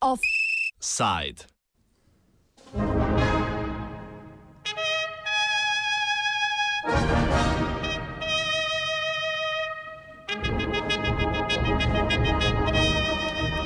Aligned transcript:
Offside. 0.00 1.46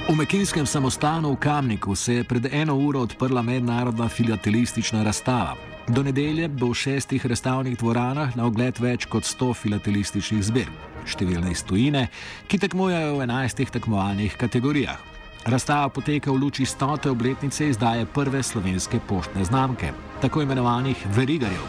V 0.09 0.15
Mekinskem 0.17 0.67
samostanu 0.67 1.33
v 1.33 1.37
Kamniku 1.37 1.95
se 1.95 2.15
je 2.15 2.25
pred 2.25 2.55
eno 2.55 2.77
uro 2.77 3.01
odprla 3.01 3.43
mednarodna 3.43 4.09
filatelistična 4.09 5.03
razstava. 5.03 5.70
Do 5.89 6.03
nedelje 6.03 6.49
bo 6.49 6.71
v 6.71 6.75
šestih 6.75 7.27
razstavnih 7.27 7.79
dvoranah 7.79 8.37
na 8.37 8.47
ogled 8.47 8.79
več 8.79 9.07
kot 9.11 9.25
100 9.25 9.55
filatelističnih 9.63 10.43
zbirk, 10.45 10.75
številne 11.09 11.51
iz 11.51 11.65
tujine, 11.65 12.09
ki 12.47 12.61
tekmujejo 12.61 13.17
v 13.17 13.25
11 13.27 13.73
tekmovalnih 13.79 14.37
kategorijah. 14.37 15.01
Razstava 15.49 15.89
poteka 15.89 16.31
v 16.31 16.37
luči 16.37 16.67
stote 16.69 17.11
obletnice 17.11 17.71
izdaje 17.73 18.07
prve 18.07 18.43
slovenske 18.43 19.01
poštne 19.09 19.45
znamke, 19.49 19.95
tako 20.21 20.45
imenovanih 20.45 21.07
verigarjev. 21.17 21.65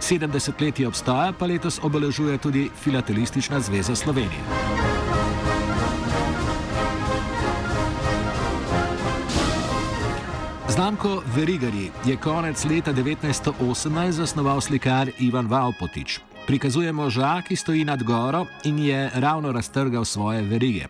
70 0.00 0.60
let 0.60 0.80
obstoja 0.86 1.32
pa 1.32 1.46
letos 1.46 1.80
obeležuje 1.82 2.38
tudi 2.38 2.70
Filatelistična 2.82 3.60
zveza 3.60 3.96
Slovenije. 3.96 4.95
Znamko 10.76 11.22
Verigari 11.36 11.88
je 12.04 12.16
konec 12.16 12.64
leta 12.64 12.92
1918 12.92 14.10
zasnoval 14.10 14.60
slikar 14.60 15.08
Ivan 15.20 15.46
Valpotič. 15.48 16.20
Prikazuje 16.46 16.92
moža, 16.92 17.40
ki 17.48 17.56
stoji 17.56 17.84
nad 17.84 18.02
goro 18.02 18.44
in 18.68 18.78
je 18.78 19.10
ravno 19.24 19.52
raztrgal 19.52 20.04
svoje 20.04 20.42
verige. 20.42 20.84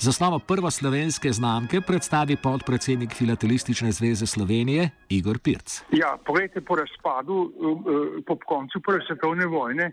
Zasnovo 0.00 0.38
prve 0.38 0.70
slovenske 0.70 1.32
znamke 1.32 1.80
predstavi 1.80 2.36
podpredsednik 2.42 3.12
Filatelistične 3.18 3.92
zveze 3.92 4.26
Slovenije 4.26 4.90
Igor 5.08 5.38
Pirc. 5.44 5.82
Ja, 5.92 6.16
povedite, 6.26 6.60
po 6.60 6.74
razpadu, 6.76 7.36
eh, 7.44 8.22
po 8.26 8.38
koncu 8.52 8.80
Prve 8.86 9.00
svetovne 9.06 9.46
vojne, 9.46 9.86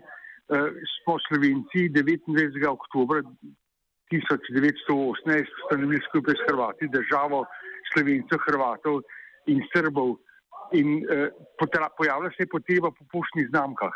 smo 0.96 1.14
Slovenci 1.28 1.80
29. 1.92 2.66
oktober 2.78 3.18
1918 4.08 5.46
ustanovili 5.60 6.00
skupaj 6.08 6.34
s 6.34 6.42
Hrvati 6.48 6.84
državo 6.88 7.44
Slovencev, 7.92 8.38
Hrvatov 8.48 8.96
in 9.46 9.62
Srbov. 9.72 10.16
In 10.72 11.04
eh, 11.06 11.30
pojavlja 11.96 12.30
se 12.34 12.42
je 12.42 12.52
potreba 12.54 12.90
po 12.90 13.04
poštnih 13.12 13.48
znamkah. 13.50 13.94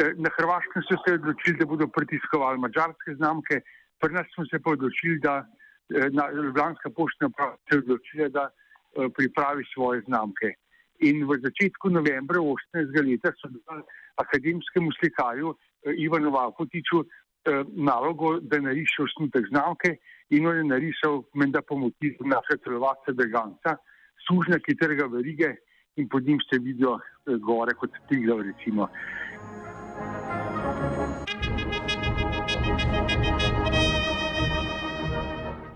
Eh, 0.00 0.12
na 0.16 0.30
Hrvaškem 0.36 0.82
so 0.88 0.96
se 1.04 1.14
odločili, 1.14 1.58
da 1.58 1.66
bodo 1.66 1.88
pritiskovali 1.88 2.58
mačarske 2.58 3.14
znamke, 3.20 3.60
pri 4.00 4.12
nas 4.14 4.26
smo 4.34 4.44
se 4.48 4.58
pa 4.58 4.72
odločili, 4.76 5.20
da 5.20 5.44
eh, 5.44 6.08
na 6.10 6.30
Ljubljanska 6.30 6.90
poštna 6.96 7.28
uprava 7.28 7.56
se 7.68 7.76
je 7.76 7.82
odločila, 7.84 8.28
da 8.28 8.44
eh, 8.48 9.08
pripravi 9.16 9.64
svoje 9.74 10.02
znamke. 10.08 10.54
In 11.00 11.24
v 11.24 11.40
začetku 11.40 11.88
novembra 11.88 12.40
18. 12.40 12.92
leta 13.08 13.32
so 13.40 13.48
dali 13.48 13.82
akademskemu 14.20 14.92
slikarju 15.00 15.54
eh, 15.54 15.94
Ivanu 15.96 16.30
Vapotiču 16.30 17.04
eh, 17.04 17.64
nalogo, 17.88 18.38
da 18.40 18.60
nariše 18.60 19.04
osnutek 19.08 19.48
znamke 19.48 19.96
in 20.30 20.46
on 20.46 20.56
je 20.56 20.64
narisal, 20.64 21.22
menda 21.34 21.62
po 21.62 21.76
motivu 21.76 22.28
našega 22.28 22.62
celovaka 22.64 23.12
Drganca 23.12 23.76
sužnja, 24.26 24.58
ki 24.58 24.76
trga 24.76 25.06
verige 25.12 25.54
in 25.96 26.08
pod 26.08 26.26
njim 26.26 26.40
se 26.46 26.58
vidijo 26.58 26.98
eh, 26.98 27.36
gore 27.38 27.74
kot 27.74 27.90
recimo. 28.10 28.88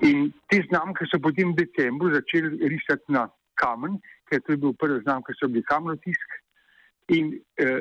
In 0.04 0.32
te 0.48 0.60
znamke 0.68 1.06
so 1.08 1.18
potem 1.18 1.52
v 1.52 1.64
decembru 1.64 2.12
začeli 2.12 2.68
risati 2.68 3.12
na 3.12 3.28
kamen, 3.60 3.98
ker 4.28 4.40
to 4.44 4.52
je 4.52 4.60
bil 4.60 4.74
prvi 4.76 5.00
znam, 5.02 5.22
ki 5.24 5.32
so 5.38 5.48
bili 5.48 5.64
kamnotisk. 5.64 6.40
In 7.08 7.38
eh, 7.56 7.80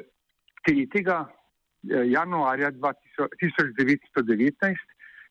3. 0.68 0.88
Eh, 1.84 2.08
januarja 2.08 2.72
1919 2.72 4.80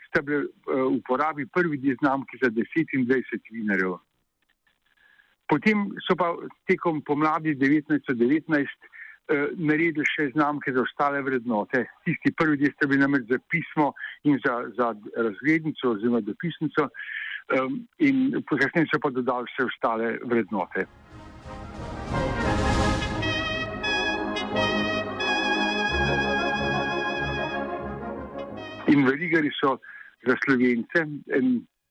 sta 0.08 0.22
bili 0.22 0.44
eh, 0.44 0.48
v 0.68 1.00
uporabi 1.00 1.46
prvi 1.46 1.78
dve 1.80 1.96
znamki 2.02 2.36
za 2.42 2.50
10 2.50 2.92
in 2.92 3.06
20 3.08 3.52
vinarjev. 3.52 3.96
Potem 5.52 5.92
so 6.00 6.16
pa 6.16 6.32
tekom 6.64 7.02
pomladi 7.04 7.52
1919 7.60 8.56
eh, 8.56 9.52
naredili 9.60 10.06
še 10.08 10.30
znamke 10.32 10.72
za 10.72 10.80
ostale 10.80 11.20
vrednote. 11.20 11.82
Tisti 12.08 12.32
prvi 12.32 12.56
del 12.56 12.72
ste 12.72 12.88
bili 12.88 13.02
namreč 13.02 13.26
za 13.28 13.36
pismo 13.52 13.90
in 14.24 14.40
za, 14.40 14.54
za 14.78 14.94
razglednico 15.12 15.92
oziroma 15.92 16.22
dopisnico 16.24 16.88
um, 16.88 17.76
in 18.00 18.32
kasneje 18.48 18.88
so 18.94 19.02
pa 19.04 19.12
dodali 19.12 19.52
še 19.52 19.68
ostale 19.68 20.16
vrednote. 20.24 20.88
In 28.88 29.04
verigari 29.04 29.52
so 29.60 29.76
za 30.24 30.40
slovence 30.48 31.08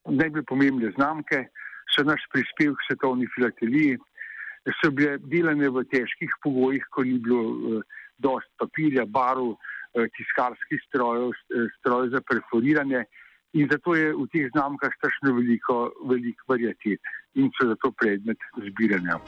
najbolj 0.10 0.50
pomembne 0.50 0.90
znamke 0.98 1.46
so 1.94 2.04
naš 2.08 2.24
prispevek 2.34 2.78
k 2.80 2.88
svetovni 2.88 3.28
filateliji, 3.36 3.98
so 4.82 4.92
bile 4.92 5.18
delane 5.32 5.70
v 5.70 5.84
težkih 5.90 6.34
pogojih, 6.44 6.86
ko 6.94 7.04
ni 7.04 7.18
bilo 7.20 7.42
uh, 7.44 7.82
dost 8.22 8.50
papirja, 8.62 9.06
barv, 9.06 9.54
uh, 9.54 10.06
tiskarskih 10.18 10.82
strojev, 10.88 11.32
uh, 11.34 11.68
strojev 11.80 12.14
za 12.16 12.22
perforiranje 12.30 13.06
in 13.54 13.68
zato 13.72 13.96
je 13.96 14.14
v 14.16 14.28
teh 14.32 14.48
znamkah 14.54 14.94
strašno 14.96 15.36
veliko, 15.36 15.92
veliko 16.08 16.54
variatet 16.54 17.02
in 17.36 17.52
so 17.58 17.68
zato 17.68 17.92
predmet 17.92 18.40
zbiranja. 18.70 19.20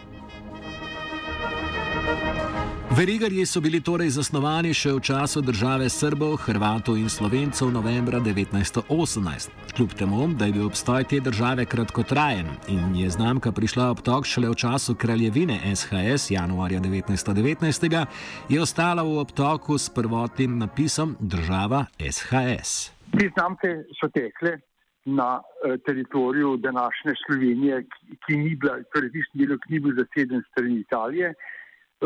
Verigarji 2.98 3.46
so 3.46 3.62
bili 3.62 3.80
torej 3.82 4.12
zasnovani 4.14 4.70
še 4.78 4.92
v 4.94 5.00
času 5.02 5.42
države 5.42 5.88
Srbov, 5.90 6.36
Hrvatov 6.46 6.98
in 7.02 7.08
Slovencev 7.10 7.72
novembra 7.74 8.20
1918. 8.22 9.50
Kljub 9.74 9.96
temu, 9.98 10.28
da 10.38 10.46
je 10.46 10.54
bil 10.54 10.68
obstoj 10.68 11.08
te 11.10 11.18
države 11.20 11.66
kratkotrajen 11.66 12.52
in 12.70 12.94
je 12.94 13.10
znamka 13.10 13.50
prišla 13.52 13.88
ob 13.96 14.04
tok 14.06 14.30
šele 14.30 14.52
v 14.52 14.60
času 14.62 14.94
kraljevine 14.94 15.58
SHS 15.74 16.30
januarja 16.36 16.84
1919, 16.86 18.06
je 18.54 18.62
ostala 18.62 19.02
v 19.02 19.18
obtoku 19.24 19.78
s 19.78 19.90
prvotnim 19.90 20.60
napisom 20.62 21.18
država 21.20 21.88
SHS. 21.98 22.94
Te 23.18 23.32
znamke 23.34 23.74
so 23.98 24.12
tekle 24.14 24.60
na 25.06 25.42
eh, 25.42 25.80
teritoriju 25.82 26.60
današnje 26.62 27.18
Slovenije, 27.26 27.82
ki 28.28 28.38
ni 28.38 28.54
bila, 28.54 28.78
torej 28.94 29.10
tisti 29.18 29.48
del, 29.48 29.58
ki 29.66 29.74
ni 29.74 29.82
bil 29.82 29.98
zaseden 29.98 30.46
strani 30.52 30.80
Italije 30.86 31.34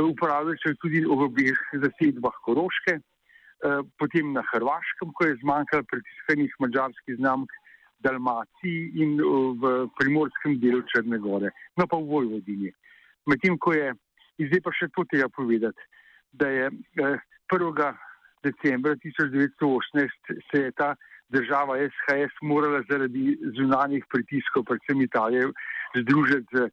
uporabljajo 0.02 0.58
se 0.62 0.76
tudi 0.82 1.04
v 1.06 1.22
obeh 1.28 1.60
zasedbah 1.84 2.36
Koroške, 2.46 2.98
eh, 2.98 3.82
potem 4.00 4.34
na 4.34 4.44
Hrvaškem, 4.52 5.14
ko 5.14 5.26
je 5.26 5.40
zmanjkalo 5.42 5.84
pritiskanih 5.92 6.54
mađarskih 6.60 7.16
znamk, 7.18 7.50
Dalmaciji 8.00 8.92
in 9.02 9.18
eh, 9.20 9.24
v 9.62 9.90
primorskem 10.00 10.60
delu 10.62 10.84
Črne 10.92 11.18
Gore, 11.18 11.50
no 11.78 11.88
pa 11.88 11.98
v 11.98 12.06
Vojvodini. 12.06 12.72
Medtem 13.26 13.58
ko 13.58 13.74
je, 13.74 13.94
zdaj 14.38 14.62
pa 14.64 14.74
še 14.78 14.92
to 14.94 15.06
treba 15.10 15.30
povedati, 15.34 15.82
da 16.32 16.50
je 16.50 16.70
1. 16.70 17.18
Eh, 17.50 17.94
decembra 18.46 18.94
1918 19.02 20.42
se 20.52 20.62
je 20.62 20.72
ta 20.78 20.94
država 21.30 21.78
SHS 21.82 22.34
morala 22.42 22.84
zaradi 22.90 23.36
zunanjih 23.58 24.06
pritiskov, 24.14 24.64
predvsem 24.64 25.02
Italije, 25.02 25.50
združiti 25.98 26.48
z 26.54 26.70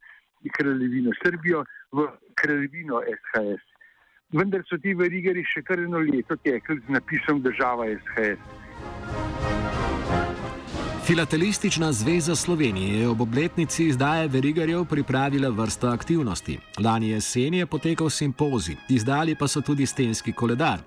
kraljevino 0.49 1.11
Srbijo 1.23 1.63
v 1.91 2.07
kraljevino 2.35 3.01
SHS. 3.05 3.63
Vendar 4.33 4.63
so 4.69 4.77
ti 4.81 4.93
verigari 4.93 5.43
še 5.47 5.61
kar 5.61 5.79
eno 5.79 5.99
leto 5.99 6.35
tekli 6.43 6.81
z 6.87 6.97
napisom 6.97 7.41
država 7.41 7.87
SHS. 7.99 8.39
Filatelistična 11.05 11.91
zveza 11.91 12.35
Slovenije 12.35 12.99
je 12.99 13.07
ob 13.07 13.21
obletnici 13.21 13.85
izdaje 13.85 14.27
verigarjev 14.27 14.85
pripravila 14.85 15.49
vrsto 15.49 15.87
aktivnosti. 15.87 16.57
Lani 16.83 17.09
jesen 17.09 17.53
je 17.53 17.65
potekal 17.65 18.09
simpozij, 18.09 18.75
izdali 18.89 19.35
pa 19.35 19.47
so 19.47 19.61
tudi 19.61 19.85
stenski 19.85 20.31
koledar. 20.31 20.79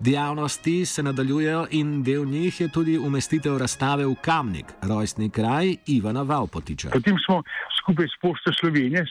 Dejavnosti 0.00 0.86
se 0.86 1.02
nadaljujejo 1.02 1.66
in 1.70 2.02
del 2.02 2.24
njih 2.24 2.60
je 2.60 2.68
tudi 2.68 2.98
umestitev 2.98 3.58
razstave 3.58 4.06
v 4.06 4.14
Kamnik, 4.14 4.66
rojstni 4.82 5.30
kraj 5.30 5.76
Ivana 5.86 6.22
Valpotiča. 6.22 6.90
Potem 6.90 7.16
smo 7.26 7.42
skupaj 7.84 8.08
s 8.08 8.16
Pošto 8.20 8.52
Slovenije 8.52 9.04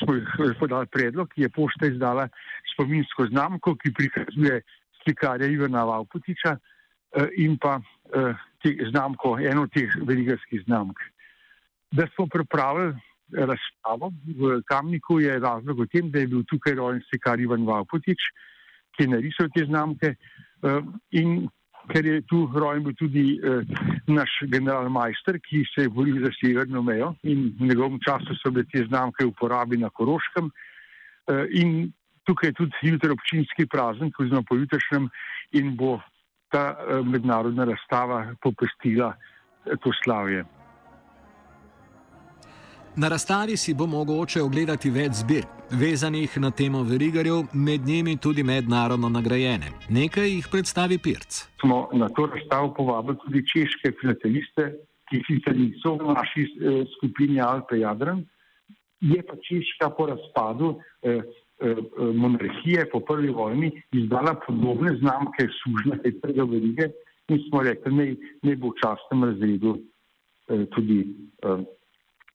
podali 0.60 0.88
predlog, 0.92 1.30
ki 1.30 1.46
je 1.46 1.50
Pošta 1.50 1.88
izdala 1.88 2.28
spominsko 2.74 3.30
znamko, 3.30 3.76
ki 3.78 3.94
prikazuje 3.94 4.62
slikarja 5.04 5.48
Ivana 5.48 5.86
Valpotiča 5.86 6.58
eh, 6.58 7.28
in 7.38 7.58
pa 7.62 7.80
eh, 7.80 8.34
znamko, 8.90 9.38
eno 9.40 9.68
teh 9.68 9.94
veligarskih 10.02 10.66
znamk. 10.66 10.98
Da 11.92 12.08
smo 12.16 12.28
pripravili 12.28 12.96
razstavo 13.34 14.12
v 14.40 14.62
Kamniku, 14.66 15.20
je 15.20 15.40
razlog 15.40 15.80
v 15.80 15.88
tem, 15.88 16.10
da 16.12 16.20
je 16.20 16.28
bil 16.28 16.44
tukaj 16.50 16.76
rojen 16.76 17.02
slikar 17.10 17.40
Ivan 17.40 17.66
Valpotič 17.66 18.20
ki 18.94 19.04
je 19.04 19.10
narisal 19.10 19.50
te 19.54 19.66
znamke. 19.66 20.16
In 21.20 21.48
ker 21.92 22.06
je 22.06 22.22
tu 22.30 22.46
rojen 22.56 22.84
bil 22.84 22.96
tudi 22.96 23.40
naš 24.08 24.32
general 24.52 24.90
Majster, 24.90 25.40
ki 25.40 25.64
se 25.74 25.86
je 25.86 25.90
boril 25.90 26.22
za 26.24 26.32
severno 26.38 26.82
mejo 26.82 27.14
in 27.24 27.52
v 27.60 27.70
njegovem 27.72 28.00
času 28.06 28.38
so 28.40 28.52
bile 28.52 28.66
te 28.72 28.86
znamke 28.88 29.26
v 29.26 29.34
uporabi 29.34 29.78
na 29.78 29.90
Koroškem. 29.90 30.52
In 31.60 31.92
tukaj 32.28 32.50
je 32.50 32.58
tudi 32.62 32.92
jutri 32.94 33.12
občinski 33.12 33.68
praznik, 33.68 34.20
oziroma 34.20 34.48
pojutrišnjem, 34.50 35.10
in 35.60 35.76
bo 35.76 36.00
ta 36.54 36.76
mednarodna 37.04 37.66
razstava 37.66 38.36
popestila 38.42 39.14
to 39.84 39.92
slavje. 40.04 40.44
Na 42.96 43.08
razstavi 43.10 43.58
si 43.58 43.74
bo 43.74 43.88
mogoče 43.90 44.42
ogledati 44.42 44.90
več 44.94 45.16
zbirk, 45.24 45.50
vezanih 45.82 46.36
na 46.38 46.52
temo 46.52 46.84
verigarjev, 46.86 47.48
med 47.54 47.88
njimi 47.90 48.14
tudi 48.22 48.44
mednarodno 48.44 49.10
nagrajene. 49.10 49.72
Nekaj 49.90 50.30
jih 50.30 50.50
predstavi 50.52 51.00
Pirc. 51.02 51.40
Smo 51.62 51.88
na 51.94 52.10
to 52.14 52.28
razstavo 52.36 52.70
povabili 52.78 53.18
tudi 53.26 53.44
češke 53.50 53.96
filateliste, 54.02 54.70
ki 55.10 55.24
sicer 55.26 55.58
niso 55.58 55.96
v 55.98 56.14
naši 56.20 56.46
eh, 56.46 56.86
skupini 56.94 57.42
Alpe 57.42 57.82
Jadran. 57.82 58.22
Je 59.02 59.26
pa 59.26 59.42
Češka 59.42 59.90
po 59.98 60.12
razpadu 60.14 60.76
eh, 61.02 61.18
eh, 61.18 61.76
monarhije 62.14 62.90
po 62.92 63.00
prvi 63.00 63.34
vojni 63.34 63.74
izdala 63.92 64.38
podobne 64.48 64.94
znamke 65.02 65.50
sužne 65.64 65.98
Petrega 66.04 66.46
verige 66.46 66.92
in 67.28 67.42
smo 67.50 67.66
rekli, 67.66 68.14
da 68.14 68.50
ne 68.50 68.56
bo 68.56 68.70
v 68.70 68.84
častnem 68.86 69.32
razredu 69.34 69.80
eh, 69.80 70.68
tudi. 70.76 71.08
Eh, 71.42 71.72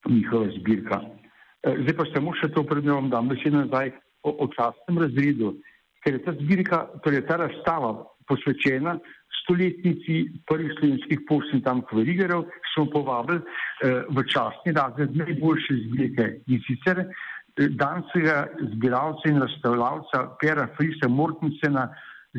njihova 0.07 0.47
zbirka. 0.59 1.01
E, 1.63 1.75
zdaj 1.83 1.95
pa 1.97 2.05
samo 2.13 2.33
še 2.39 2.47
to 2.55 2.63
prednjo 2.63 2.95
vam 2.95 3.09
dam 3.09 3.27
besedo 3.27 3.65
nazaj 3.65 3.91
o, 4.23 4.31
o 4.45 4.47
častnem 4.55 4.97
razredu, 5.03 5.47
ker 6.03 6.11
je 6.15 6.23
ta 6.23 6.31
zbirka, 6.39 6.77
torej 7.03 7.21
ta 7.27 7.35
razstava 7.43 7.91
posvečena 8.29 8.93
stoletnici 9.41 10.15
prvih 10.47 10.71
slovenskih 10.79 11.19
poštnih 11.27 11.63
tam 11.65 11.77
kverigerov, 11.89 12.41
smo 12.73 12.83
povabili 12.93 13.39
eh, 13.41 13.45
v 14.09 14.17
častni 14.29 14.71
razred 14.77 15.09
najboljše 15.17 15.73
zbirke 15.87 16.25
in 16.47 16.59
sicer 16.67 16.97
eh, 16.99 17.05
danskega 17.81 18.37
zbiralca 18.75 19.29
in 19.29 19.41
razstavljavca 19.41 20.17
Pera 20.41 20.67
Frisa 20.77 21.07
Mortensena 21.09 21.83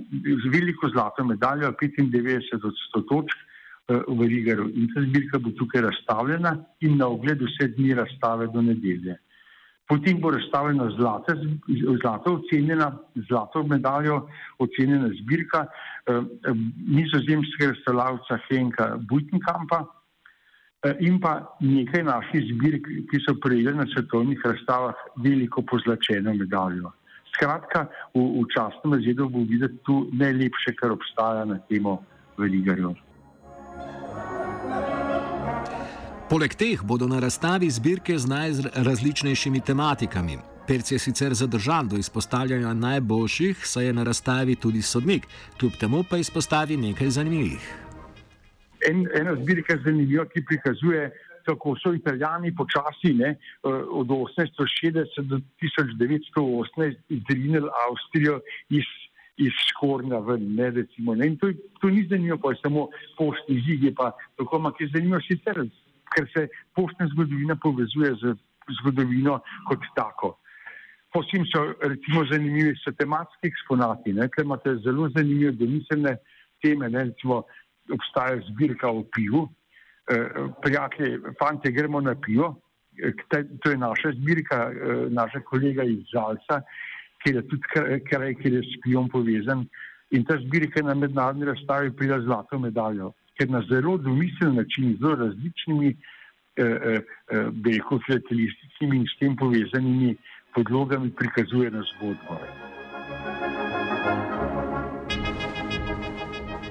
Z 0.45 0.51
veliko 0.53 0.89
zlato 0.89 1.25
medaljo, 1.25 1.73
95 1.83 2.67
od 2.67 2.75
100 2.95 3.03
točk 3.09 3.37
eh, 3.37 4.01
v 4.09 4.29
Rigeru. 4.29 4.69
In 4.69 4.91
ta 4.95 5.01
zbirka 5.01 5.39
bo 5.39 5.51
tukaj 5.51 5.81
razstavljena 5.81 6.57
in 6.81 6.97
na 6.97 7.09
ogled 7.09 7.41
vse 7.41 7.69
dni 7.69 7.95
razstave 7.95 8.51
do 8.53 8.63
nedelje. 8.63 9.17
Potem 9.89 10.21
bo 10.21 10.31
razstavljena 10.31 10.91
zlata, 10.99 11.37
zlato 12.03 12.35
ocenjena, 12.35 12.91
zlato 13.29 13.63
medaljo 13.63 14.27
ocenjena 14.59 15.09
zbirka 15.23 15.65
eh, 15.67 16.21
nizozemskega 16.89 17.73
razstavljavca 17.73 18.39
Henka 18.49 18.97
Bujtenkampa, 19.09 19.85
Eh, 19.85 19.96
in 21.01 21.21
pa 21.21 21.57
nekaj 21.61 22.03
naših 22.05 22.45
zbirk, 22.53 22.87
ki 23.11 23.21
so 23.25 23.35
prejeli 23.41 23.77
na 23.77 23.87
svetovnih 23.95 24.41
razstavah 24.45 24.95
veliko 25.25 25.63
pozlačeno 25.63 26.35
medaljo. 26.35 26.93
Skratka, 27.35 27.87
v, 28.15 28.23
v 28.41 28.45
častnem 28.55 28.97
razredu 28.97 29.29
bo 29.29 29.45
videti 29.45 29.79
tu 29.85 30.07
najlepše, 30.13 30.77
kar 30.81 30.93
obstaja 30.93 31.45
na 31.45 31.59
temo 31.69 31.99
veligarjev. 32.39 32.97
Poleg 36.31 36.57
teh 36.59 36.83
bodo 36.83 37.07
na 37.07 37.21
razstavi 37.23 37.71
zbirke 37.71 38.19
z 38.19 38.27
najrazličnejšimi 38.27 39.61
tematikami. 39.61 40.39
Perc 40.67 40.91
je 40.91 40.99
sicer 40.99 41.35
zadržan 41.35 41.89
do 41.89 41.97
izpostavljanja 41.97 42.75
najboljših, 42.75 43.63
saj 43.63 43.87
je 43.87 43.93
na 43.93 44.03
razstavi 44.03 44.57
tudi 44.57 44.83
sodnik, 44.83 45.27
kljub 45.61 45.79
temu 45.81 46.03
pa 46.11 46.19
izpostavi 46.19 46.77
nekaj 46.77 47.11
zanimivih 47.11 47.86
en, 48.89 49.07
ena 49.15 49.35
zbirka 49.43 49.77
zanimiva, 49.85 50.27
ki 50.31 50.45
prikazuje, 50.45 51.11
kako 51.47 51.77
so 51.79 51.93
italijani 51.95 52.55
počasi 52.57 53.15
ne, 53.15 53.29
eh, 53.29 53.69
od 54.01 54.07
1860 54.07 55.29
do 55.31 55.41
1918 55.63 56.97
izrinili 57.09 57.69
Avstrijo 57.87 58.41
iz, 58.69 58.89
iz 59.37 59.53
Škornja 59.69 60.19
ven. 60.19 60.55
Ne, 60.55 60.71
recimo, 60.71 61.15
ne. 61.15 61.37
To, 61.41 61.53
to 61.81 61.91
ni 61.91 62.07
zanimivo, 62.11 62.39
pa 62.43 62.51
je 62.51 62.63
samo 62.63 62.89
poštni 63.19 63.63
zig, 63.67 63.95
pa 63.97 64.11
tako, 64.39 64.57
ampak 64.57 64.81
je 64.81 64.91
zanimivo 64.95 65.21
sicer, 65.29 65.63
ker 66.15 66.27
se 66.35 66.49
poštna 66.75 67.07
zgodovina 67.15 67.57
povezuje 67.63 68.15
z 68.23 68.35
zgodovino 68.81 69.41
kot 69.69 69.85
tako. 69.95 70.37
Potem 71.13 71.47
so 71.49 71.63
recimo 71.81 72.25
zanimivi 72.31 72.75
so 72.83 72.93
tematski 72.93 73.49
eksponati, 73.49 74.15
ker 74.35 74.45
imate 74.45 74.75
zelo 74.85 75.09
zanimive 75.15 75.53
domiselne 75.53 76.17
teme, 76.63 76.91
ne, 76.91 77.05
recimo 77.13 77.45
obstaja 77.93 78.41
zbirka 78.49 78.89
o 78.89 79.05
pivu. 79.15 79.49
Eh, 80.07 80.29
prijatelji, 80.63 81.19
fanti, 81.39 81.73
gremo 81.73 82.01
na 82.01 82.15
pivo. 82.15 82.61
Eh, 83.03 83.13
to 83.63 83.71
je 83.71 83.77
naša 83.77 84.13
zbirka, 84.13 84.71
eh, 84.71 85.07
naša 85.11 85.41
kolega 85.41 85.83
iz 85.83 85.99
Žalca, 86.13 86.61
ki 87.23 87.31
je 87.35 87.43
tudi 87.49 87.63
kraj, 88.11 88.35
ki 88.35 88.53
je 88.53 88.61
s 88.63 88.81
pivom 88.85 89.09
povezan. 89.09 89.67
In 90.11 90.25
ta 90.25 90.39
zbirka 90.39 90.79
je 90.81 90.87
na 90.87 90.95
mednarodni 90.95 91.45
razstavi 91.45 91.91
prijela 91.97 92.21
zlato 92.21 92.59
medaljo, 92.59 93.13
ker 93.39 93.51
na 93.51 93.63
zelo 93.69 93.97
domiseln 93.99 94.55
način, 94.55 94.97
zelo 95.01 95.15
različnimi 95.15 95.97
belko 97.53 97.99
filatelističnimi 98.07 98.97
in 98.97 99.05
s 99.05 99.19
tem 99.19 99.37
povezanimi 99.37 100.15
podlogami 100.55 101.11
prikazuje 101.11 101.71
na 101.71 101.83
zgodbo. 101.83 102.39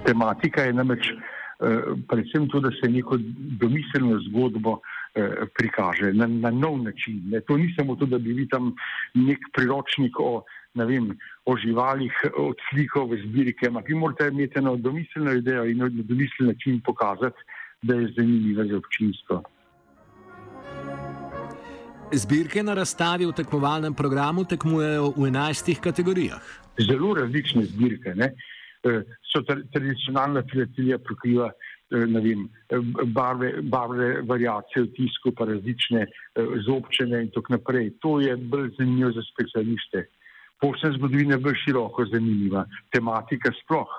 Tematika 0.06 0.62
je 0.62 0.74
namreč 0.74 1.08
eh, 1.10 1.82
predvsem 2.10 2.48
to, 2.50 2.60
da 2.60 2.72
se 2.82 2.90
neko 2.90 3.18
domiselno 3.62 4.20
zgodbo 4.30 4.80
eh, 4.80 5.46
prikaže 5.58 6.14
na, 6.14 6.28
na 6.28 6.52
nov 6.52 6.78
način. 6.84 7.22
Ne. 7.32 7.42
To 7.42 7.58
ni 7.58 7.74
samo 7.78 7.96
to, 7.96 8.06
da 8.06 8.18
bi 8.18 8.34
videl 8.34 8.52
tam 8.52 8.74
nek 9.14 9.50
priročnik 9.58 10.20
o, 10.20 10.44
vem, 10.76 11.12
o 11.46 11.58
živalih, 11.58 12.14
od 12.38 12.62
slikov 12.70 13.12
v 13.14 13.22
zbirke, 13.26 13.68
ampak 13.68 13.90
vi 13.90 13.96
morate 13.96 14.28
imeti 14.28 14.60
eno 14.60 14.76
domiselno 14.76 15.34
idejo 15.34 15.66
in 15.66 15.78
na 15.78 15.90
domiseln 15.90 16.52
način 16.54 16.82
pokazati, 16.86 17.38
da 17.82 17.96
je 17.96 18.14
zanimiva 18.18 18.66
za 18.66 18.78
občinstvo. 18.78 19.44
Zbirke 22.14 22.64
na 22.64 22.74
razstavi 22.74 23.26
v 23.26 23.34
tekmovalnem 23.34 23.94
programu 23.94 24.46
tekmujejo 24.46 25.14
v 25.18 25.28
enajstih 25.28 25.80
kategorijah. 25.82 26.42
Zelo 26.80 27.14
različne 27.14 27.66
zbirke. 27.66 28.14
Ne. 28.16 28.30
Eh, 28.86 29.02
so 29.34 29.42
tradicionalna 29.74 30.44
filatelija 30.52 31.00
pokriva 31.02 31.48
eh, 31.50 31.98
vem, 31.98 32.44
eh, 32.70 32.78
barve, 33.06 33.52
barve 33.62 34.22
variacije 34.22 34.84
v 34.84 34.92
tisku, 34.98 35.32
pa 35.38 35.48
različne 35.50 36.06
zobčene 36.68 37.24
in 37.26 37.32
tako 37.34 37.56
naprej. 37.56 37.90
To 38.06 38.20
je 38.22 38.36
bolj 38.38 38.70
zanimivo 38.78 39.12
za 39.12 39.24
specialiste. 39.32 40.06
Posebna 40.62 40.98
zgodovina 40.98 41.36
je 41.36 41.44
bolj 41.48 41.58
široko 41.64 42.06
zanimiva, 42.14 42.66
tematika 42.94 43.52
sploh. 43.64 43.90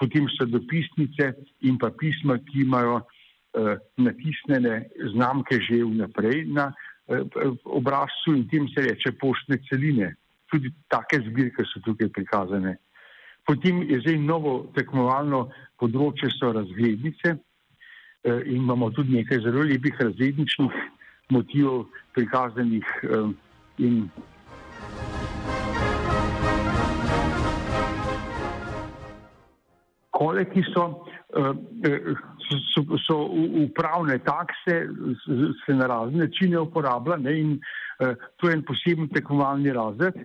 Potem 0.00 0.28
so 0.32 0.48
dopisnice 0.48 1.34
in 1.68 1.76
pa 1.78 1.90
pisma, 1.92 2.38
ki 2.40 2.62
imajo 2.64 3.02
uh, 3.02 3.74
natisnjene 4.00 4.86
znamke 5.12 5.58
že 5.60 5.82
vnaprej 5.84 6.46
na 6.48 6.70
uh, 6.72 7.52
obrazcu 7.64 8.32
in 8.32 8.46
tem 8.48 8.68
se 8.72 8.86
reče 8.88 9.12
poštne 9.20 9.60
celine. 9.68 10.14
Tudi 10.48 10.72
take 10.88 11.20
zbirke 11.28 11.68
so 11.68 11.84
tukaj 11.84 12.08
prikazane. 12.16 12.78
Potem 13.46 13.82
je 13.82 14.00
zdaj 14.00 14.18
novo 14.22 14.70
tekmovalno 14.76 15.48
področje, 15.80 16.30
so 16.34 16.52
razglednice 16.54 17.34
eh, 17.34 18.40
in 18.46 18.62
imamo 18.62 18.90
tudi 18.94 19.16
nekaj 19.16 19.42
zelo 19.46 19.64
lepih 19.66 19.96
razgledničnih 20.00 20.76
motivov 21.34 21.86
prikazanih 22.16 22.90
eh, 23.08 23.30
in 23.86 24.02
kole, 30.20 30.44
ki 30.52 30.62
so, 30.68 30.84
eh, 31.32 32.12
so, 32.74 32.84
so 33.06 33.18
upravne 33.64 34.18
takse, 34.26 34.76
se 35.64 35.78
na 35.78 35.88
razne 35.88 36.26
načine 36.26 36.60
uporablja 36.60 37.16
ne, 37.24 37.38
in 37.40 37.56
to 38.36 38.48
je 38.48 38.54
en 38.56 38.62
poseben 38.64 39.08
tekmovalni 39.12 39.72
razred 39.76 40.16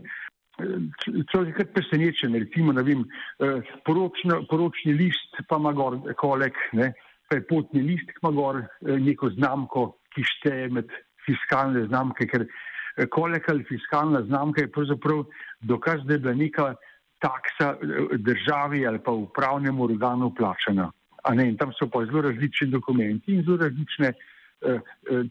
človek 1.32 1.48
je 1.48 1.54
kar 1.58 1.68
presenečen. 1.74 2.36
Recimo, 2.36 2.74
vem, 2.74 3.04
eh, 3.40 3.62
poročno, 3.86 4.46
poročni 4.50 4.94
list 4.94 5.42
pa 5.48 5.58
ima 5.58 5.74
gor 5.74 6.00
kolek, 6.16 6.56
ne, 6.74 6.94
pa 7.30 7.36
je 7.36 7.48
potni 7.48 7.82
list, 7.82 8.12
ima 8.22 8.32
gor 8.32 8.62
eh, 8.64 9.00
neko 9.00 9.30
znamko, 9.36 9.98
ki 10.16 10.24
šteje 10.24 10.70
med 10.70 10.92
fiskalne 11.26 11.86
znamke, 11.88 12.28
ker 12.28 12.46
eh, 12.46 13.08
kolek 13.12 13.50
ali 13.50 13.68
fiskalna 13.68 14.24
znamka 14.28 14.62
je 14.62 14.72
pravzaprav 14.72 15.26
dokaz, 15.62 16.06
da 16.06 16.14
je 16.14 16.20
bila 16.20 16.34
neka 16.34 16.74
taksa 17.20 17.76
državi 18.18 18.86
ali 18.88 19.00
pa 19.00 19.12
upravnemu 19.12 19.84
organu 19.84 20.34
plačana. 20.36 20.92
Ne, 21.34 21.56
tam 21.58 21.72
so 21.74 21.88
pa 21.90 22.04
zelo 22.06 22.22
različni 22.22 22.68
dokumenti 22.70 23.34
in 23.34 23.42
zelo 23.44 23.58
različne 23.58 24.12
uh, 24.14 24.82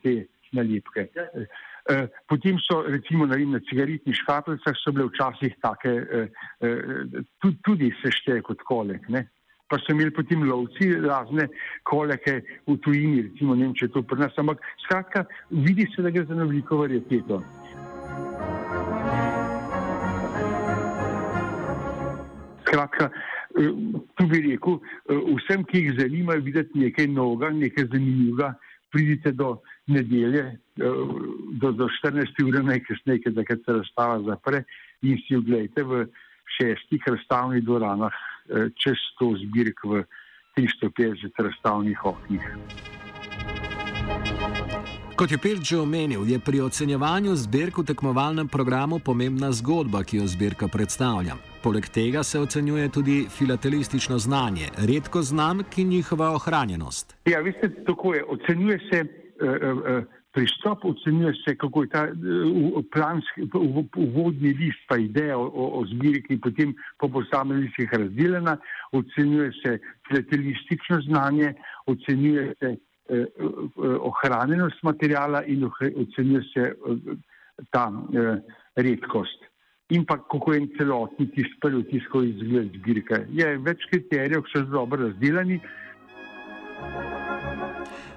te 0.03 0.15
nalepke. 0.53 1.07
Uh, 1.85 2.09
potem 2.29 2.57
so 2.65 2.81
recimo 2.81 3.27
na, 3.27 3.37
na 3.37 3.61
cigaretnih 3.61 4.17
škatlicah 4.17 4.77
so 4.81 4.93
bile 4.93 5.05
včasih 5.11 5.53
take, 5.61 5.93
uh, 5.93 6.29
uh, 6.65 7.21
tudi, 7.43 7.59
tudi 7.65 7.91
se 8.01 8.13
šteje 8.13 8.41
kot 8.43 8.65
kolek. 8.65 9.05
Ne? 9.09 9.27
Pa 9.69 9.77
so 9.81 9.93
imeli 9.93 10.13
potem 10.15 10.47
lovci 10.49 10.95
razne 11.05 11.49
koleke 11.85 12.41
v 12.67 12.79
tujini, 12.81 13.27
recimo 13.29 13.55
Nemčije 13.55 13.93
to 13.93 14.03
pri 14.03 14.25
nas, 14.25 14.33
ampak 14.41 14.65
skratka 14.87 15.27
vidi 15.51 15.85
se, 15.93 16.03
da 16.03 16.11
gre 16.11 16.25
za 16.25 16.35
veliko 16.35 16.81
varjeteto. 16.81 17.43
Skratka, 22.65 23.13
Eh, 23.55 23.71
tu 24.15 24.27
bi 24.27 24.41
rekel, 24.43 24.81
eh, 25.09 25.21
vsem, 25.39 25.63
ki 25.65 25.79
jih 25.79 25.93
zanima 26.01 26.35
videti 26.43 26.79
nekaj 26.79 27.07
novega, 27.07 27.53
nekaj 27.55 27.87
zanimivega, 27.93 28.55
pridite 28.91 29.31
do 29.33 29.61
nedelje, 29.87 30.43
eh, 30.43 30.57
do, 30.77 31.73
do 31.73 31.89
14. 32.03 32.43
ure 32.47 32.63
najkasneje, 32.63 33.31
da 33.31 33.43
se 33.49 33.73
razstava 33.73 34.21
zapre 34.27 34.65
in 35.03 35.19
si 35.27 35.37
oglejte 35.37 35.83
v 35.83 36.07
šestih 36.59 37.03
razstavnih 37.07 37.65
dvoranah 37.65 38.13
čez 38.77 39.01
to 39.19 39.33
zbirk 39.41 39.85
v 39.85 40.05
350 40.57 41.33
razstavnih 41.39 42.05
oknih. 42.05 42.43
Kot 45.17 45.31
je 45.31 45.39
Pirt 45.39 45.63
že 45.63 45.79
omenil, 45.79 46.27
je 46.27 46.39
pri 46.43 46.61
ocenjevanju 46.61 47.37
zbirk 47.39 47.79
v 47.79 47.87
tekmovalnem 47.87 48.49
programu 48.51 48.99
pomembna 48.99 49.53
zgodba, 49.55 50.03
ki 50.03 50.17
jo 50.17 50.27
zbirka 50.27 50.67
predstavlja. 50.69 51.39
Poleg 51.63 51.87
tega 51.89 52.23
se 52.27 52.41
ocenjuje 52.41 52.89
tudi 52.91 53.27
filatelistično 53.31 54.19
znanje, 54.19 54.75
redko 54.75 55.23
znamk 55.23 55.79
in 55.79 55.89
njihova 55.89 56.35
ohranjenost. 56.35 57.15
Ja, 57.31 57.41
veste, 57.41 57.71
tako 57.87 58.15
je. 58.15 58.25
Ocenjuje 58.25 58.79
se 58.91 58.99
uh, 59.01 59.49
uh, 59.79 60.03
pristop, 60.35 60.85
ocenjuje 60.85 61.35
se, 61.45 61.55
kako 61.57 61.83
je 61.83 61.89
ta 61.89 62.03
uh, 62.11 62.83
planski, 62.93 63.47
uvodni 63.97 64.53
list, 64.59 64.83
pa 64.89 64.97
ideja 64.99 65.39
o, 65.39 65.69
o 65.79 65.85
zbirki, 65.87 66.41
potem 66.43 66.75
po 66.99 67.09
posameznih 67.09 67.93
razdeljena, 67.93 68.57
ocenjuje 68.93 69.53
se 69.63 69.79
filatelistično 70.09 71.01
znanje, 71.07 71.55
ocenjuje 71.87 72.55
se 72.59 72.75
uh, 72.75 73.19
uh, 73.19 73.97
ohranjenost 74.11 74.83
materijala 74.83 75.45
in 75.45 75.65
ocenjuje 76.07 76.43
se 76.53 76.73
uh, 76.75 76.99
ta 77.71 77.89
uh, 77.89 78.39
redkost 78.77 79.51
in 79.89 80.05
pa 80.05 80.17
kako 80.17 80.53
je 80.53 80.67
celotni 80.79 81.27
tisti 81.31 81.59
prvi 81.61 81.85
tiskov 81.91 82.25
izgled 82.25 82.73
zbirke. 82.79 83.27
Je 83.31 83.51
več 83.59 83.85
kriterijev, 83.91 84.43
ki 84.47 84.57
so 84.57 84.65
dobro 84.73 85.09
razdeljeni. 85.09 85.61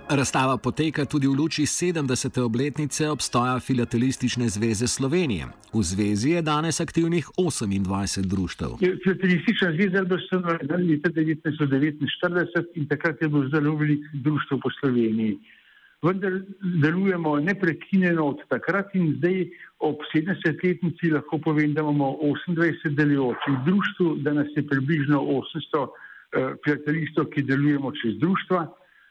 Razstava 0.09 0.57
poteka 0.57 1.05
tudi 1.05 1.27
v 1.27 1.35
luči 1.35 1.65
70. 1.65 2.39
obletnice 2.41 3.09
obstoja 3.09 3.59
Filatelistične 3.59 4.47
zveze 4.49 4.87
Slovenije. 4.87 5.45
V 5.73 5.83
zvezi 5.83 6.29
je 6.29 6.41
danes 6.41 6.79
aktivnih 6.79 7.27
28 7.37 8.25
društv. 8.25 8.65
Filatelistična 9.03 9.71
zveza 9.75 9.97
je 9.97 10.05
bila 10.05 10.19
ustanovljena 10.23 10.75
leta 10.75 11.09
1949 11.09 12.65
in 12.75 12.87
takrat 12.87 13.21
je 13.21 13.27
bilo 13.27 13.49
zelo 13.49 13.75
veliko 13.75 14.07
društv 14.13 14.55
po 14.63 14.69
Sloveniji 14.79 15.39
vendar 16.03 16.41
delujemo 16.61 17.39
neprekinjeno 17.39 18.25
od 18.27 18.41
takrat 18.49 18.95
in 18.95 19.15
zdaj 19.17 19.47
ob 19.79 20.01
70-letnici 20.13 21.11
lahko 21.13 21.37
povem, 21.37 21.73
da 21.73 21.81
imamo 21.81 22.17
28 22.47 22.95
delujočih 22.95 23.55
društv, 23.65 24.21
da 24.23 24.33
nas 24.33 24.47
je 24.55 24.67
približno 24.67 25.21
800 25.21 25.81
uh, 25.81 25.89
eh, 26.33 26.53
prijateljistov, 26.63 27.25
ki 27.33 27.43
delujemo 27.43 27.91
čez 27.91 28.19
društva. 28.19 28.67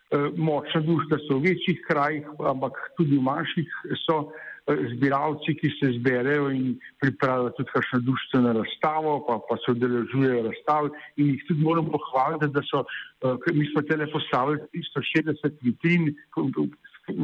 Uh, 0.06 0.30
močna 0.38 0.80
društva 0.86 1.18
so 1.26 1.38
v 1.38 1.50
večjih 1.50 1.80
krajih, 1.88 2.26
ampak 2.38 2.76
tudi 2.94 3.16
v 3.18 3.22
manjših 3.26 3.72
so 4.04 4.18
uh, 4.22 4.76
zbiralci, 4.92 5.56
ki 5.58 5.70
se 5.80 5.88
zberejo 5.96 6.52
in 6.54 6.76
pripravljajo 7.02 7.56
tudi 7.56 7.72
kakšno 7.72 7.98
društveno 8.06 8.52
razstavo, 8.60 9.16
pa, 9.26 9.40
pa 9.48 9.56
se 9.64 9.74
odeležujejo 9.74 10.44
razstav 10.46 10.90
in 11.16 11.32
jih 11.34 11.42
tudi 11.48 11.66
moram 11.66 11.90
pohvaliti, 11.90 12.52
da 12.54 12.62
so, 12.70 12.84
uh, 12.86 13.50
mi 13.50 13.66
smo 13.72 13.82
tele 13.82 14.06
postavili 14.12 14.62
360 14.78 15.58
vitrin 15.66 16.12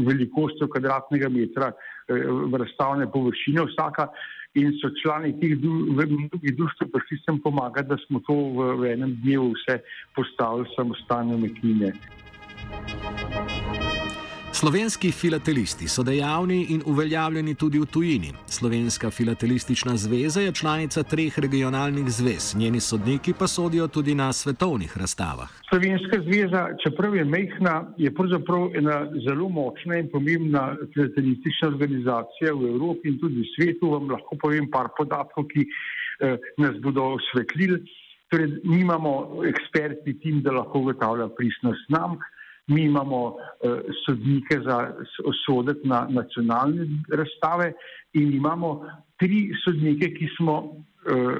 velikostjo 0.08 0.66
kvadratnega 0.70 1.28
metra 1.28 1.72
v 2.08 2.58
razstavne 2.58 3.06
površine 3.10 3.62
vsaka 3.66 4.08
in 4.54 4.74
so 4.80 4.90
člani 5.02 5.32
teh 5.40 5.54
drugih 5.58 6.56
društv 6.56 6.90
prišli 6.92 7.18
sem 7.24 7.38
pomagati, 7.40 7.88
da 7.88 7.96
smo 8.06 8.20
to 8.26 8.34
v, 8.34 8.68
v 8.80 8.92
enem 8.92 9.16
dnevu 9.22 9.52
vse 9.56 9.78
postavili 10.14 10.68
samostalne 10.76 11.38
mekine. 11.46 11.92
Slovenski 14.62 15.10
filatelisti 15.10 15.88
so 15.88 16.02
dejavni 16.02 16.66
in 16.70 16.82
uveljavljeni 16.86 17.54
tudi 17.54 17.78
v 17.78 17.86
tujini. 17.86 18.32
Slovenska 18.46 19.10
filatelistična 19.10 19.96
zveza 19.96 20.40
je 20.40 20.52
članica 20.52 21.02
treh 21.02 21.38
regionalnih 21.38 22.10
zvez, 22.10 22.54
njeni 22.56 22.80
sodniki 22.80 23.32
pa 23.38 23.46
sodijo 23.46 23.88
tudi 23.88 24.14
na 24.14 24.32
svetovnih 24.32 24.98
razstavah. 24.98 25.48
Slovenska 25.68 26.20
zveza, 26.26 26.68
čeprav 26.82 27.16
je 27.16 27.24
mehna, 27.24 27.94
je 27.96 28.14
pravzaprav 28.14 28.76
ena 28.76 28.98
zelo 29.26 29.48
močna 29.48 29.98
in 29.98 30.10
pomembna 30.12 30.76
filatelistična 30.94 31.68
organizacija 31.68 32.54
v 32.54 32.68
Evropi 32.74 33.08
in 33.08 33.18
tudi 33.18 33.40
v 33.40 33.48
svetu. 33.56 33.90
Vam 33.90 34.10
lahko 34.10 34.38
povem 34.42 34.70
par 34.70 34.92
podatkov, 34.98 35.48
ki 35.48 35.64
eh, 35.64 36.36
nas 36.58 36.76
bodo 36.84 37.08
osvetlili. 37.16 37.80
Torej, 38.30 38.60
nimamo 38.64 39.42
ekspertni 39.48 40.14
tim, 40.20 40.38
da 40.42 40.54
lahko 40.60 40.84
ugotavlja 40.86 41.28
pristnost 41.38 41.90
znamk 41.90 42.22
mi 42.72 42.82
imamo 42.84 43.24
uh, 43.26 43.36
sodnike 44.06 44.60
za 44.64 44.94
sodek 45.46 45.84
na 45.84 46.06
nacionalne 46.10 46.86
razstave 47.08 47.72
in 48.12 48.32
imamo 48.32 48.86
tri 49.16 49.50
sodnike, 49.64 50.12
ki 50.14 50.28
smo 50.36 50.58
uh, 50.58 51.36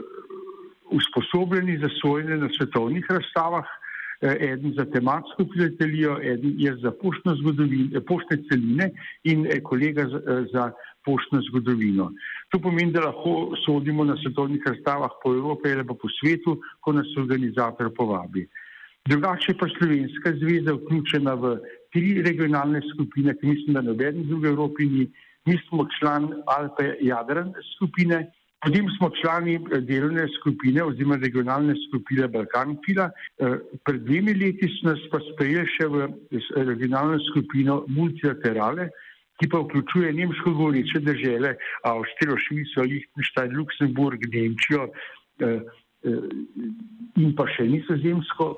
usposobljeni 0.91 1.79
za 1.79 1.89
sojenje 2.01 2.37
na 2.37 2.49
svetovnih 2.57 3.07
razstavah, 3.11 3.65
uh, 3.65 4.33
eden 4.41 4.73
za 4.77 4.85
tematsko 4.85 5.47
filatelijo, 5.53 6.19
eden 6.23 6.55
je 6.57 6.77
za 6.77 6.93
poštne, 7.03 7.33
poštne 8.07 8.39
celine 8.49 8.91
in 9.25 9.47
kolega 9.65 10.09
za, 10.09 10.21
za 10.53 10.71
poštno 11.05 11.41
zgodovino. 11.49 12.12
To 12.51 12.59
pomeni, 12.59 12.93
da 12.93 13.07
lahko 13.07 13.57
sodimo 13.67 14.05
na 14.05 14.17
svetovnih 14.23 14.62
razstavah 14.67 15.11
po 15.23 15.35
Evropi 15.35 15.73
ali 15.73 15.87
pa 15.87 15.95
po 15.95 16.09
svetu, 16.21 16.61
ko 16.81 16.93
nas 16.93 17.17
organizator 17.19 17.91
povabi. 17.97 18.47
Drugače 19.09 19.54
pa 19.59 19.66
Slovenska 19.78 20.30
zveza 20.38 20.75
vključena 20.76 21.35
v 21.35 21.56
tri 21.92 22.23
regionalne 22.23 22.80
skupine, 22.92 23.35
ki 23.38 23.47
mislim, 23.47 23.75
da 23.75 23.82
noben 23.82 24.23
drug 24.28 24.47
Evropi 24.47 24.87
ni. 24.87 25.09
Mi 25.47 25.59
smo 25.68 25.88
član 25.99 26.28
Alpe 26.47 26.92
Jadran 27.00 27.50
skupine, 27.75 28.21
potem 28.62 28.87
smo 28.97 29.11
člani 29.18 29.56
eh, 29.59 29.80
delovne 29.80 30.28
skupine 30.38 30.85
oziroma 30.85 31.18
regionalne 31.18 31.75
skupine 31.88 32.28
Balkan 32.28 32.76
Fila. 32.87 33.11
Eh, 33.38 33.59
pred 33.85 34.04
dvemi 34.06 34.37
leti 34.38 34.71
so 34.71 34.92
nas 34.92 35.02
pa 35.11 35.18
sprejeli 35.32 35.66
še 35.75 35.90
v 35.90 36.06
regionalno 36.71 37.18
skupino 37.32 37.82
Multilaterale, 37.88 38.92
ki 39.42 39.50
pa 39.50 39.64
vključuje 39.66 40.14
nemško 40.14 40.54
govoreče 40.54 41.02
države, 41.02 41.56
Avstrijo, 41.90 42.38
Švico, 42.47 42.87
Liechtenstein, 42.87 43.56
Luksemburg, 43.59 44.30
Nemčijo 44.30 44.92
eh, 45.42 45.59
in 47.18 47.35
pa 47.35 47.50
še 47.50 47.66
nizozemsko. 47.66 48.54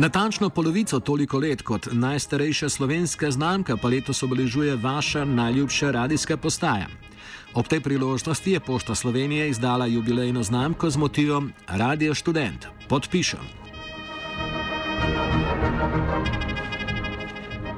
Natančno 0.00 0.50
polovico 0.50 1.00
toliko 1.00 1.38
let 1.38 1.62
kot 1.62 1.88
najstarejša 1.92 2.68
slovenska 2.68 3.30
znamka 3.30 3.76
pa 3.76 3.88
letos 3.88 4.22
obeležuje 4.22 4.76
vaša 4.76 5.24
najljubša 5.24 5.90
radijska 5.90 6.36
postaja. 6.36 6.86
Ob 7.54 7.68
tej 7.68 7.80
priložnosti 7.80 8.52
je 8.52 8.60
Pošta 8.60 8.94
Slovenije 8.94 9.50
izdala 9.50 9.86
jubilejno 9.86 10.42
znamko 10.42 10.90
z 10.90 10.96
motivom 10.96 11.52
Radio 11.68 12.14
Student. 12.14 12.66
Podpišem. 12.88 13.40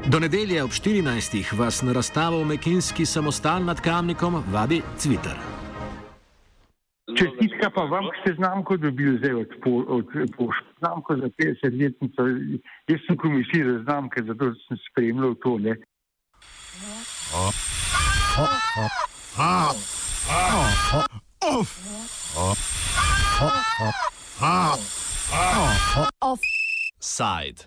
Do 0.07 0.21
nedelje 0.21 0.63
ob 0.63 0.71
14. 0.71 1.57
vas 1.59 1.83
na 1.83 1.93
razstavo 1.93 2.43
v 2.43 2.47
Mekinski 2.47 3.07
samostal 3.07 3.65
nad 3.65 3.81
Kamnikom 3.81 4.45
vabi 4.53 4.83
Twitter. 4.99 5.62
Čestitka 7.23 7.71
pa 7.71 7.83
vam, 7.87 8.11
ki 8.11 8.19
ste 8.21 8.35
znamko 8.35 8.77
dobili 8.77 9.19
zdaj 9.19 9.35
od 9.35 10.07
pošte. 10.37 10.67
Znamko 10.79 11.17
za 11.17 11.29
50 11.39 11.79
let. 11.83 11.95
Jaz 12.89 13.01
sem 13.07 13.17
komisij 13.17 13.65
za 13.65 13.79
znamke, 13.83 14.23
zato 14.27 14.55
sem 14.69 14.77
spremljal 14.91 15.35
to. 15.35 15.59
Ne. 15.59 15.77
Offside. 26.21 27.67